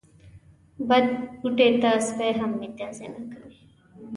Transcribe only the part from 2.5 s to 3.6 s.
متازې نه کوي.